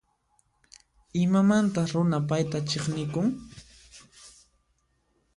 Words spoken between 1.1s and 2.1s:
Imamantas